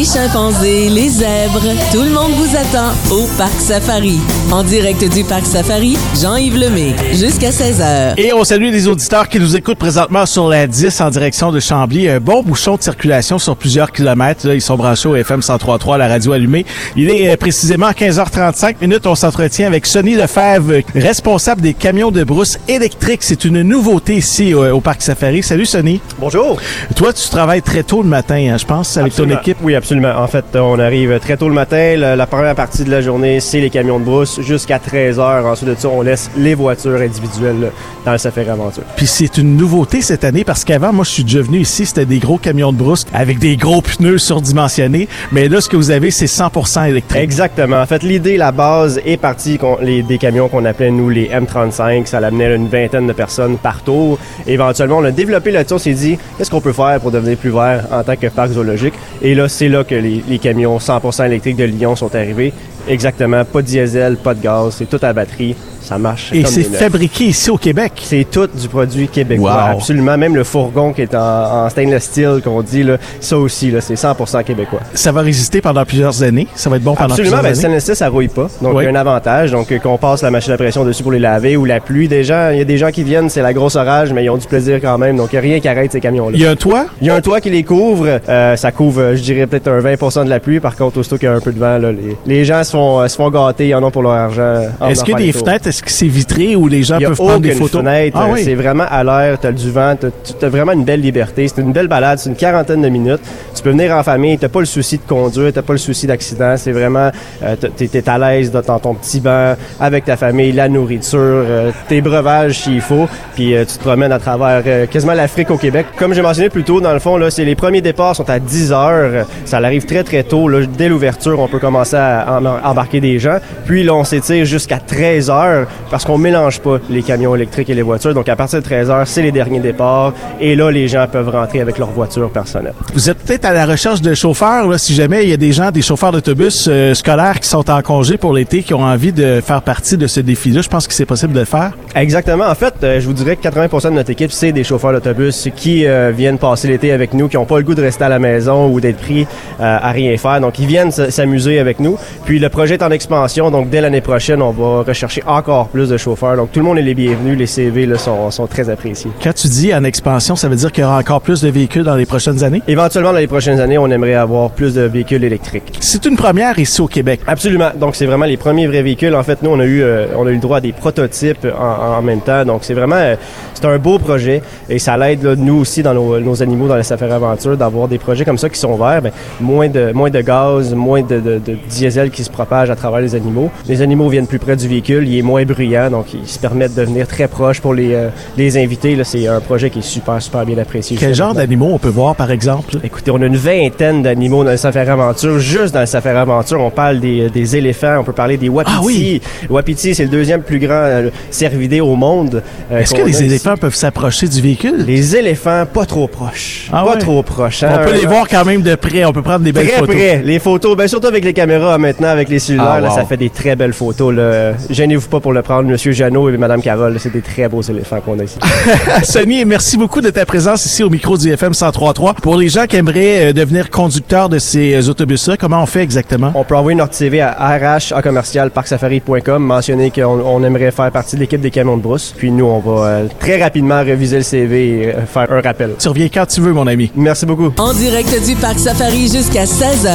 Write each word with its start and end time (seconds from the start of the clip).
Les 0.00 0.06
chimpanzés, 0.06 0.88
les 0.88 1.10
zèbres, 1.10 1.60
tout 1.92 2.00
le 2.00 2.08
monde 2.08 2.32
vous 2.38 2.56
attend 2.56 2.94
au 3.14 3.26
Parc 3.36 3.52
Safari. 3.60 4.18
En 4.50 4.62
direct 4.62 5.04
du 5.12 5.24
Parc 5.24 5.44
Safari, 5.44 5.98
Jean-Yves 6.18 6.56
Lemay, 6.56 6.94
jusqu'à 7.12 7.50
16h. 7.50 8.14
Et 8.16 8.32
on 8.32 8.42
salue 8.42 8.70
les 8.70 8.88
auditeurs 8.88 9.28
qui 9.28 9.38
nous 9.38 9.54
écoutent 9.56 9.76
présentement 9.76 10.24
sur 10.24 10.48
la 10.48 10.66
10 10.66 11.02
en 11.02 11.10
direction 11.10 11.52
de 11.52 11.60
Chambly. 11.60 12.08
Un 12.08 12.18
bon 12.18 12.42
bouchon 12.42 12.76
de 12.76 12.82
circulation 12.82 13.38
sur 13.38 13.54
plusieurs 13.56 13.92
kilomètres. 13.92 14.46
Là, 14.46 14.54
ils 14.54 14.62
sont 14.62 14.78
branchés 14.78 15.06
au 15.06 15.16
FM 15.16 15.40
103.3, 15.40 15.98
la 15.98 16.08
radio 16.08 16.32
allumée. 16.32 16.64
Il 16.96 17.10
est 17.10 17.30
euh, 17.30 17.36
précisément 17.36 17.90
15h35 17.90 18.76
minutes. 18.80 19.06
On 19.06 19.14
s'entretient 19.14 19.66
avec 19.66 19.84
Sonny 19.84 20.14
Lefebvre, 20.14 20.80
responsable 20.94 21.60
des 21.60 21.74
camions 21.74 22.10
de 22.10 22.24
brousse 22.24 22.58
électriques. 22.68 23.22
C'est 23.22 23.44
une 23.44 23.60
nouveauté 23.60 24.14
ici 24.14 24.54
euh, 24.54 24.72
au 24.72 24.80
Parc 24.80 25.02
Safari. 25.02 25.42
Salut 25.42 25.66
Sonny. 25.66 26.00
Bonjour. 26.18 26.58
Toi, 26.96 27.12
tu 27.12 27.28
travailles 27.28 27.60
très 27.60 27.82
tôt 27.82 28.02
le 28.02 28.08
matin, 28.08 28.36
hein, 28.50 28.56
je 28.56 28.64
pense, 28.64 28.96
avec 28.96 29.12
Absolument. 29.12 29.34
ton 29.34 29.40
équipe. 29.42 29.58
Oui, 29.62 29.74
absolument. 29.74 29.89
En 29.92 30.26
fait, 30.28 30.44
on 30.54 30.78
arrive 30.78 31.18
très 31.18 31.36
tôt 31.36 31.48
le 31.48 31.54
matin. 31.54 31.96
La, 31.96 32.14
la 32.14 32.26
première 32.26 32.54
partie 32.54 32.84
de 32.84 32.90
la 32.90 33.00
journée, 33.00 33.40
c'est 33.40 33.60
les 33.60 33.70
camions 33.70 33.98
de 33.98 34.04
brousse 34.04 34.40
jusqu'à 34.40 34.78
13 34.78 35.18
heures. 35.18 35.46
Ensuite 35.46 35.70
de 35.70 35.74
ça, 35.74 35.88
on 35.88 36.02
laisse 36.02 36.30
les 36.36 36.54
voitures 36.54 37.00
individuelles 37.00 37.60
là, 37.60 37.68
dans 38.04 38.12
le 38.12 38.18
Safari 38.18 38.48
Aventure. 38.48 38.84
Puis 38.96 39.06
c'est 39.08 39.36
une 39.38 39.56
nouveauté 39.56 40.00
cette 40.00 40.22
année 40.22 40.44
parce 40.44 40.64
qu'avant, 40.64 40.92
moi, 40.92 41.04
je 41.04 41.10
suis 41.10 41.24
déjà 41.24 41.42
venu 41.42 41.58
ici, 41.58 41.86
c'était 41.86 42.06
des 42.06 42.20
gros 42.20 42.38
camions 42.38 42.72
de 42.72 42.78
brousse 42.78 43.04
avec 43.12 43.40
des 43.40 43.56
gros 43.56 43.82
pneus 43.82 44.18
surdimensionnés. 44.18 45.08
Mais 45.32 45.48
là, 45.48 45.60
ce 45.60 45.68
que 45.68 45.76
vous 45.76 45.90
avez, 45.90 46.12
c'est 46.12 46.26
100% 46.26 46.88
électrique. 46.88 47.20
Exactement. 47.20 47.80
En 47.80 47.86
fait, 47.86 48.04
l'idée, 48.04 48.36
la 48.36 48.52
base 48.52 49.00
est 49.04 49.16
partie 49.16 49.58
les, 49.82 50.02
des 50.02 50.18
camions 50.18 50.48
qu'on 50.48 50.64
appelait, 50.66 50.90
nous, 50.92 51.08
les 51.08 51.28
M35. 51.28 52.06
Ça 52.06 52.20
l'amenait 52.20 52.54
une 52.54 52.68
vingtaine 52.68 53.08
de 53.08 53.12
personnes 53.12 53.58
par 53.58 53.82
tour. 53.82 54.18
Éventuellement, 54.46 54.98
on 54.98 55.04
a 55.04 55.10
développé 55.10 55.50
là-dessus. 55.50 55.74
On 55.74 55.78
s'est 55.78 55.94
dit, 55.94 56.16
qu'est-ce 56.38 56.50
qu'on 56.50 56.60
peut 56.60 56.72
faire 56.72 57.00
pour 57.00 57.10
devenir 57.10 57.36
plus 57.36 57.50
vert 57.50 57.86
en 57.90 58.04
tant 58.04 58.16
que 58.16 58.28
parc 58.28 58.52
zoologique? 58.52 58.94
Et 59.22 59.34
là, 59.34 59.48
c'est 59.48 59.68
là 59.68 59.79
que 59.84 59.94
les, 59.94 60.22
les 60.28 60.38
camions 60.38 60.78
100% 60.78 61.26
électriques 61.26 61.56
de 61.56 61.64
Lyon 61.64 61.96
sont 61.96 62.14
arrivés. 62.14 62.52
Exactement. 62.88 63.44
Pas 63.44 63.62
de 63.62 63.66
diesel, 63.66 64.16
pas 64.16 64.34
de 64.34 64.42
gaz. 64.42 64.74
C'est 64.78 64.88
tout 64.88 64.98
à 65.02 65.12
batterie. 65.12 65.54
Ça 65.90 65.98
marche. 65.98 66.30
Et 66.32 66.44
c'est 66.44 66.62
fabriqué 66.62 67.24
ici 67.24 67.50
au 67.50 67.56
Québec. 67.58 67.92
C'est 68.04 68.24
tout 68.30 68.46
du 68.46 68.68
produit 68.68 69.08
québécois. 69.08 69.52
Wow. 69.70 69.76
Absolument. 69.78 70.16
Même 70.16 70.36
le 70.36 70.44
fourgon 70.44 70.92
qui 70.92 71.02
est 71.02 71.14
en, 71.16 71.64
en 71.64 71.68
stainless 71.68 72.04
steel, 72.04 72.40
qu'on 72.44 72.62
dit, 72.62 72.84
là, 72.84 72.96
ça 73.18 73.36
aussi, 73.36 73.72
là, 73.72 73.80
c'est 73.80 73.94
100% 73.94 74.44
québécois. 74.44 74.78
Ça 74.94 75.10
va 75.10 75.20
résister 75.22 75.60
pendant 75.60 75.84
plusieurs 75.84 76.22
années? 76.22 76.46
Ça 76.54 76.70
va 76.70 76.76
être 76.76 76.84
bon 76.84 76.94
pendant 76.94 77.10
Absolument, 77.10 77.38
ben, 77.38 77.42
plusieurs 77.42 77.42
le 77.42 77.46
années? 77.48 77.54
stainless 77.80 77.82
steel, 77.82 77.96
ça 77.96 78.08
rouille 78.08 78.28
pas. 78.28 78.46
Donc, 78.62 78.74
Oui. 78.76 78.84
il 78.84 78.86
y 78.86 78.86
a 78.86 78.90
un 78.92 79.00
avantage. 79.00 79.50
Donc, 79.50 79.72
euh, 79.72 79.80
qu'on 79.80 79.98
passe 79.98 80.22
la 80.22 80.30
machine 80.30 80.52
à 80.52 80.56
pression 80.56 80.84
dessus 80.84 81.02
pour 81.02 81.10
les 81.10 81.18
laver 81.18 81.56
ou 81.56 81.64
la 81.64 81.80
pluie. 81.80 82.06
Des 82.06 82.22
gens, 82.22 82.50
il 82.52 82.58
y 82.58 82.60
a 82.60 82.64
des 82.64 82.78
gens 82.78 82.92
qui 82.92 83.02
viennent, 83.02 83.28
c'est 83.28 83.42
la 83.42 83.52
grosse 83.52 83.74
orage, 83.74 84.12
mais 84.12 84.22
ils 84.24 84.30
ont 84.30 84.36
du 84.36 84.46
plaisir 84.46 84.78
quand 84.80 84.96
même. 84.96 85.16
Donc, 85.16 85.30
il 85.32 85.34
n'y 85.34 85.38
a 85.38 85.42
rien 85.42 85.58
qui 85.60 85.66
arrête 85.66 85.90
ces 85.90 86.00
camions-là. 86.00 86.36
Il 86.36 86.40
y 86.42 86.46
a 86.46 86.50
un 86.50 86.56
toit? 86.56 86.86
Il 87.00 87.08
y 87.08 87.10
a 87.10 87.16
un 87.16 87.20
toit 87.20 87.40
qui 87.40 87.50
les 87.50 87.64
couvre. 87.64 88.20
Euh, 88.28 88.54
ça 88.54 88.70
couvre, 88.70 89.00
euh, 89.00 89.16
je 89.16 89.22
dirais, 89.22 89.48
peut-être 89.48 89.66
un 89.68 89.80
20% 89.80 90.24
de 90.24 90.30
la 90.30 90.38
pluie. 90.38 90.60
Par 90.60 90.76
contre, 90.76 90.98
aussitôt 90.98 91.18
qu'il 91.18 91.28
y 91.28 91.32
a 91.32 91.34
un 91.34 91.40
peu 91.40 91.50
de 91.52 91.58
vent, 91.58 91.78
là, 91.78 91.90
les, 91.90 92.16
les 92.26 92.44
gens 92.44 92.62
se 92.62 92.70
font, 92.70 93.00
euh, 93.00 93.08
se 93.08 93.16
font 93.16 93.30
gâter. 93.30 93.68
Ils 93.68 93.74
en 93.74 93.82
ont 93.82 93.90
pour 93.90 94.02
leur 94.02 94.12
argent. 94.12 94.66
en 94.80 94.88
Est-ce 94.88 95.04
venant 95.04 95.16
qu'il 95.16 95.26
y 95.26 95.30
a 95.30 95.32
faire 95.32 95.42
des 95.42 95.44
fenêtres? 95.44 95.68
Est-ce 95.80 95.84
que 95.86 95.90
c'est 95.92 96.08
vitré 96.08 96.56
où 96.56 96.68
les 96.68 96.82
gens 96.82 96.98
peuvent 96.98 97.16
prendre 97.16 97.40
des 97.40 97.52
photos? 97.52 97.80
fenêtre. 97.80 98.18
Ah 98.20 98.26
Euh, 98.28 98.32
oui. 98.34 98.42
C'est 98.44 98.54
vraiment 98.54 98.84
à 98.88 99.02
l'air, 99.02 99.38
t'as 99.40 99.50
du 99.50 99.70
vent, 99.70 99.96
t'as 99.98 100.08
t'as 100.38 100.48
vraiment 100.50 100.72
une 100.72 100.84
belle 100.84 101.00
liberté. 101.00 101.48
C'est 101.48 101.62
une 101.62 101.72
belle 101.72 101.88
balade, 101.88 102.18
c'est 102.18 102.28
une 102.28 102.36
quarantaine 102.36 102.82
de 102.82 102.88
minutes. 102.90 103.20
Tu 103.54 103.62
peux 103.62 103.70
venir 103.70 103.92
en 103.96 104.02
famille, 104.02 104.36
t'as 104.36 104.48
pas 104.50 104.60
le 104.60 104.66
souci 104.66 104.98
de 104.98 105.02
conduire, 105.08 105.52
t'as 105.54 105.62
pas 105.62 105.72
le 105.72 105.78
souci 105.78 106.06
d'accident. 106.06 106.54
C'est 106.58 106.72
vraiment, 106.72 107.10
euh, 107.42 107.56
t'es 107.56 108.08
à 108.08 108.18
l'aise 108.18 108.50
dans 108.50 108.78
ton 108.78 108.92
petit 108.94 109.20
banc 109.20 109.54
avec 109.80 110.04
ta 110.04 110.16
famille, 110.18 110.52
la 110.52 110.68
nourriture, 110.68 111.18
euh, 111.18 111.70
tes 111.88 112.02
breuvages 112.02 112.58
s'il 112.60 112.82
faut, 112.82 113.08
puis 113.34 113.54
euh, 113.56 113.64
tu 113.64 113.78
te 113.78 113.82
promènes 113.82 114.12
à 114.12 114.18
travers 114.18 114.62
quasiment 114.90 115.14
l'Afrique 115.14 115.50
au 115.50 115.56
Québec. 115.56 115.86
Comme 115.96 116.12
j'ai 116.12 116.22
mentionné 116.22 116.50
plus 116.50 116.64
tôt, 116.64 116.82
dans 116.82 116.92
le 116.92 116.98
fond, 116.98 117.16
là, 117.16 117.30
c'est 117.30 117.44
les 117.46 117.54
premiers 117.54 117.80
départs 117.80 118.16
sont 118.16 118.28
à 118.28 118.38
10 118.38 118.72
heures. 118.72 119.24
Ça 119.46 119.56
arrive 119.58 119.86
très 119.86 120.04
très 120.04 120.24
tôt. 120.24 120.46
Là, 120.46 120.66
dès 120.66 120.90
l'ouverture, 120.90 121.40
on 121.40 121.48
peut 121.48 121.58
commencer 121.58 121.96
à 121.96 122.38
em- 122.38 122.60
embarquer 122.64 123.00
des 123.00 123.18
gens. 123.18 123.38
Puis 123.64 123.82
là, 123.82 123.94
on 123.94 124.04
s'étire 124.04 124.44
jusqu'à 124.44 124.78
13 124.78 125.30
heures 125.30 125.59
parce 125.90 126.04
qu'on 126.04 126.18
mélange 126.18 126.60
pas 126.60 126.78
les 126.88 127.02
camions 127.02 127.34
électriques 127.34 127.70
et 127.70 127.74
les 127.74 127.82
voitures. 127.82 128.14
Donc 128.14 128.28
à 128.28 128.36
partir 128.36 128.60
de 128.60 128.64
13 128.64 128.90
heures, 128.90 129.06
c'est 129.06 129.22
les 129.22 129.32
derniers 129.32 129.60
départs. 129.60 130.12
Et 130.40 130.54
là, 130.54 130.70
les 130.70 130.88
gens 130.88 131.06
peuvent 131.10 131.28
rentrer 131.28 131.60
avec 131.60 131.78
leur 131.78 131.90
voiture 131.90 132.30
personnelle. 132.30 132.74
Vous 132.94 133.10
êtes 133.10 133.18
peut-être 133.18 133.44
à 133.44 133.52
la 133.52 133.66
recherche 133.66 134.00
de 134.00 134.14
chauffeurs, 134.14 134.68
là, 134.68 134.78
si 134.78 134.94
jamais 134.94 135.24
il 135.24 135.30
y 135.30 135.32
a 135.32 135.36
des 135.36 135.52
gens, 135.52 135.70
des 135.70 135.82
chauffeurs 135.82 136.12
d'autobus 136.12 136.68
euh, 136.68 136.94
scolaires 136.94 137.40
qui 137.40 137.48
sont 137.48 137.68
en 137.70 137.82
congé 137.82 138.16
pour 138.16 138.32
l'été, 138.32 138.62
qui 138.62 138.74
ont 138.74 138.82
envie 138.82 139.12
de 139.12 139.40
faire 139.40 139.62
partie 139.62 139.96
de 139.96 140.06
ce 140.06 140.20
défi-là. 140.20 140.62
Je 140.62 140.68
pense 140.68 140.86
que 140.86 140.94
c'est 140.94 141.06
possible 141.06 141.32
de 141.32 141.40
le 141.40 141.44
faire. 141.44 141.72
Exactement. 141.94 142.46
En 142.46 142.54
fait, 142.54 142.74
euh, 142.82 143.00
je 143.00 143.06
vous 143.06 143.12
dirais 143.12 143.36
que 143.36 143.42
80% 143.42 143.90
de 143.90 143.94
notre 143.94 144.10
équipe, 144.10 144.32
c'est 144.32 144.52
des 144.52 144.64
chauffeurs 144.64 144.92
d'autobus 144.92 145.48
qui 145.56 145.86
euh, 145.86 146.12
viennent 146.16 146.38
passer 146.38 146.68
l'été 146.68 146.92
avec 146.92 147.14
nous, 147.14 147.28
qui 147.28 147.36
n'ont 147.36 147.44
pas 147.44 147.58
le 147.58 147.64
goût 147.64 147.74
de 147.74 147.82
rester 147.82 148.04
à 148.04 148.08
la 148.08 148.18
maison 148.18 148.68
ou 148.68 148.80
d'être 148.80 148.98
pris 148.98 149.26
à 149.58 149.90
rien 149.90 150.16
faire. 150.16 150.40
Donc, 150.40 150.58
ils 150.58 150.66
viennent 150.66 150.90
s'amuser 150.90 151.58
avec 151.58 151.80
nous. 151.80 151.98
Puis, 152.24 152.38
le 152.38 152.48
projet 152.48 152.74
est 152.74 152.82
en 152.82 152.90
expansion. 152.90 153.50
Donc, 153.50 153.68
dès 153.68 153.80
l'année 153.80 154.00
prochaine, 154.00 154.40
on 154.42 154.50
va 154.50 154.82
rechercher 154.82 155.22
encore 155.26 155.49
plus 155.68 155.88
de 155.88 155.96
chauffeurs. 155.96 156.36
Donc, 156.36 156.52
tout 156.52 156.60
le 156.60 156.64
monde 156.64 156.78
est 156.78 156.82
les 156.82 156.94
bienvenus. 156.94 157.36
Les 157.38 157.46
CV 157.46 157.86
là, 157.86 157.98
sont, 157.98 158.30
sont 158.30 158.46
très 158.46 158.68
appréciés. 158.70 159.10
Quand 159.22 159.32
tu 159.34 159.48
dis 159.48 159.74
en 159.74 159.84
expansion, 159.84 160.36
ça 160.36 160.48
veut 160.48 160.56
dire 160.56 160.72
qu'il 160.72 160.82
y 160.82 160.86
aura 160.86 160.98
encore 160.98 161.20
plus 161.20 161.42
de 161.42 161.48
véhicules 161.48 161.84
dans 161.84 161.96
les 161.96 162.06
prochaines 162.06 162.42
années? 162.44 162.62
Éventuellement, 162.68 163.12
dans 163.12 163.18
les 163.18 163.26
prochaines 163.26 163.60
années, 163.60 163.78
on 163.78 163.88
aimerait 163.90 164.14
avoir 164.14 164.50
plus 164.50 164.74
de 164.74 164.82
véhicules 164.82 165.24
électriques. 165.24 165.78
C'est 165.80 166.04
une 166.06 166.16
première 166.16 166.58
ici 166.58 166.80
au 166.80 166.86
Québec. 166.86 167.20
Absolument. 167.26 167.70
Donc 167.78 167.96
c'est 167.96 168.06
vraiment 168.06 168.26
les 168.26 168.36
premiers 168.36 168.66
vrais 168.66 168.82
véhicules. 168.82 169.14
En 169.14 169.22
fait, 169.22 169.42
nous 169.42 169.50
on 169.50 169.58
a 169.60 169.64
eu 169.64 169.82
euh, 169.82 170.06
on 170.16 170.26
a 170.26 170.30
eu 170.30 170.34
le 170.34 170.40
droit 170.40 170.58
à 170.58 170.60
des 170.60 170.72
prototypes 170.72 171.46
en, 171.58 171.98
en 171.98 172.02
même 172.02 172.20
temps. 172.20 172.44
Donc 172.44 172.60
c'est 172.62 172.74
vraiment 172.74 172.96
euh, 172.96 173.16
c'est 173.54 173.64
un 173.64 173.78
beau 173.78 173.98
projet 173.98 174.42
et 174.68 174.78
ça 174.78 174.96
l'aide 174.96 175.24
nous 175.38 175.56
aussi 175.60 175.82
dans 175.82 175.94
nos, 175.94 176.18
nos 176.20 176.42
animaux 176.42 176.68
dans 176.68 176.76
la 176.76 176.82
safari 176.82 177.12
aventure 177.12 177.56
d'avoir 177.56 177.88
des 177.88 177.98
projets 177.98 178.24
comme 178.24 178.38
ça 178.38 178.48
qui 178.48 178.58
sont 178.58 178.76
verts. 178.76 179.02
Ben, 179.02 179.12
moins 179.40 179.68
de 179.68 179.92
moins 179.92 180.10
de 180.10 180.20
gaz, 180.20 180.74
moins 180.74 181.02
de, 181.02 181.20
de, 181.20 181.38
de 181.38 181.56
diesel 181.68 182.10
qui 182.10 182.24
se 182.24 182.30
propage 182.30 182.70
à 182.70 182.76
travers 182.76 183.00
les 183.00 183.14
animaux. 183.14 183.50
Les 183.66 183.82
animaux 183.82 184.08
viennent 184.08 184.26
plus 184.26 184.38
près 184.38 184.56
du 184.56 184.68
véhicule, 184.68 185.08
il 185.08 185.18
est 185.18 185.22
moins 185.22 185.39
bruyant, 185.44 185.90
donc 185.90 186.06
ils 186.14 186.26
se 186.28 186.38
permettent 186.38 186.74
de 186.74 186.82
venir 186.82 187.06
très 187.06 187.28
proche 187.28 187.60
pour 187.60 187.74
les 187.74 187.94
euh, 187.94 188.08
les 188.36 188.56
invités. 188.56 188.96
Là, 188.96 189.04
c'est 189.04 189.26
un 189.26 189.40
projet 189.40 189.70
qui 189.70 189.80
est 189.80 189.82
super 189.82 190.20
super 190.20 190.44
bien 190.44 190.58
apprécié. 190.58 190.96
Quel 190.98 191.14
genre 191.14 191.34
d'animaux 191.34 191.70
on 191.72 191.78
peut 191.78 191.88
voir, 191.88 192.14
par 192.16 192.30
exemple? 192.30 192.76
Écoutez, 192.82 193.10
on 193.10 193.20
a 193.22 193.26
une 193.26 193.36
vingtaine 193.36 194.02
d'animaux 194.02 194.44
dans 194.44 194.50
le 194.50 194.56
Safari 194.56 194.88
Aventure. 194.90 195.38
Juste 195.38 195.74
dans 195.74 195.80
le 195.80 195.86
Safari 195.86 196.16
Aventure, 196.18 196.60
on 196.60 196.70
parle 196.70 197.00
des, 197.00 197.28
des 197.30 197.56
éléphants, 197.56 197.98
on 198.00 198.04
peut 198.04 198.12
parler 198.12 198.36
des 198.36 198.48
wapitis. 198.48 198.76
Ah 198.78 198.82
oui? 198.84 199.20
Le 199.48 199.54
wapiti, 199.54 199.94
c'est 199.94 200.04
le 200.04 200.08
deuxième 200.10 200.42
plus 200.42 200.58
grand 200.58 200.74
euh, 200.74 201.10
cervidé 201.30 201.80
au 201.80 201.96
monde. 201.96 202.42
euh, 202.72 202.78
Est-ce 202.80 202.94
que 202.94 203.02
les 203.02 203.10
ici. 203.10 203.24
éléphants 203.24 203.56
peuvent 203.56 203.74
s'approcher 203.74 204.28
du 204.28 204.40
véhicule? 204.40 204.84
Les 204.86 205.16
éléphants, 205.16 205.64
pas 205.72 205.86
trop 205.86 206.06
proches. 206.08 206.68
Ah 206.72 206.84
pas 206.84 206.92
ouais? 206.92 206.98
trop 206.98 207.22
proches. 207.22 207.62
hein. 207.62 207.78
On 207.80 207.84
peut 207.84 207.94
les 207.94 208.06
voir 208.06 208.28
quand 208.28 208.44
même 208.44 208.62
de 208.62 208.74
près. 208.74 209.04
On 209.04 209.12
peut 209.12 209.22
prendre 209.22 209.40
des 209.40 209.52
belles 209.52 209.66
Très 209.68 209.78
photos. 209.78 209.94
près. 209.94 210.22
Les 210.24 210.38
photos, 210.38 210.76
ben 210.76 210.88
surtout 210.88 211.06
avec 211.08 211.24
les 211.24 211.32
caméras 211.32 211.78
maintenant, 211.78 212.08
avec 212.08 212.28
les 212.28 212.38
cellulaires, 212.38 212.66
Ah, 212.76 212.80
là, 212.80 212.90
ça 212.90 213.04
fait 213.04 213.16
des 213.16 213.30
très 213.30 213.56
belles 213.56 213.72
photos. 213.72 214.14
Là. 214.14 214.52
Gênez-vous 214.68 215.08
pas 215.08 215.20
pour 215.20 215.29
le 215.32 215.42
prendre, 215.42 215.68
Monsieur 215.68 215.92
Jeannot 215.92 216.30
et 216.30 216.36
Madame 216.36 216.62
Carole. 216.62 216.96
C'est 216.98 217.12
des 217.12 217.22
très 217.22 217.48
beaux 217.48 217.62
éléphants 217.62 218.00
qu'on 218.00 218.18
a 218.18 218.24
ici. 218.24 218.38
Sonny, 219.02 219.44
merci 219.44 219.76
beaucoup 219.76 220.00
de 220.00 220.10
ta 220.10 220.26
présence 220.26 220.64
ici 220.66 220.82
au 220.82 220.90
micro 220.90 221.16
du 221.16 221.30
FM 221.30 221.52
103.3. 221.52 222.14
Pour 222.20 222.36
les 222.36 222.48
gens 222.48 222.66
qui 222.66 222.76
aimeraient 222.76 223.30
euh, 223.30 223.32
devenir 223.32 223.70
conducteurs 223.70 224.28
de 224.28 224.38
ces 224.38 224.74
euh, 224.74 224.90
autobus-là, 224.90 225.36
comment 225.36 225.62
on 225.62 225.66
fait 225.66 225.82
exactement? 225.82 226.32
On 226.34 226.44
peut 226.44 226.56
envoyer 226.56 226.76
notre 226.76 226.94
CV 226.94 227.20
à 227.20 227.56
rh 227.56 227.92
à 227.94 228.02
commercial 228.02 228.50
parcsafari.com, 228.50 229.42
mentionner 229.42 229.90
qu'on 229.90 230.20
on 230.20 230.42
aimerait 230.44 230.70
faire 230.70 230.90
partie 230.90 231.16
de 231.16 231.20
l'équipe 231.20 231.40
des 231.40 231.50
camions 231.50 231.76
de 231.76 231.82
brousse. 231.82 232.14
Puis 232.16 232.30
nous, 232.30 232.44
on 232.44 232.58
va 232.58 232.86
euh, 232.86 233.06
très 233.18 233.42
rapidement 233.42 233.82
réviser 233.82 234.18
le 234.18 234.22
CV 234.22 234.68
et 234.68 234.94
euh, 234.94 235.06
faire 235.06 235.30
un 235.30 235.40
rappel. 235.40 235.74
Tu 235.78 235.88
reviens 235.88 236.08
quand 236.12 236.26
tu 236.26 236.40
veux, 236.40 236.52
mon 236.52 236.66
ami. 236.66 236.90
Merci 236.94 237.26
beaucoup. 237.26 237.52
En 237.58 237.72
direct 237.72 238.14
du 238.26 238.34
Parc 238.36 238.58
Safari 238.58 239.08
jusqu'à 239.08 239.44
16h 239.44 239.90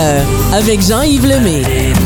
avec 0.53 0.81
Jean-Yves 0.81 1.27
Lemay. 1.27 2.04